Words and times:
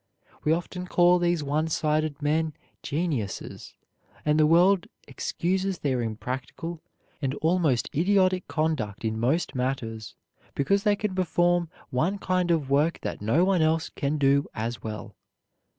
We 0.43 0.51
often 0.51 0.87
call 0.87 1.19
these 1.19 1.43
one 1.43 1.67
sided 1.67 2.23
men 2.23 2.53
geniuses, 2.81 3.75
and 4.25 4.39
the 4.39 4.47
world 4.47 4.87
excuses 5.07 5.77
their 5.77 6.01
impractical 6.01 6.81
and 7.21 7.35
almost 7.35 7.87
idiotic 7.95 8.47
conduct 8.47 9.05
in 9.05 9.19
most 9.19 9.53
matters, 9.53 10.15
because 10.55 10.81
they 10.81 10.95
can 10.95 11.13
perform 11.13 11.69
one 11.91 12.17
kind 12.17 12.49
of 12.49 12.67
work 12.71 12.99
that 13.01 13.21
no 13.21 13.45
one 13.45 13.61
else 13.61 13.89
can 13.91 14.17
do 14.17 14.47
as 14.55 14.81
well. 14.81 15.15